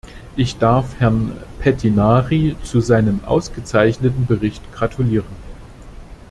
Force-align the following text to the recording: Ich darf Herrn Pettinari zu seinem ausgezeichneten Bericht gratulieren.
Ich 0.35 0.57
darf 0.57 0.99
Herrn 0.99 1.33
Pettinari 1.59 2.55
zu 2.63 2.79
seinem 2.81 3.23
ausgezeichneten 3.23 4.25
Bericht 4.25 4.73
gratulieren. 4.73 5.27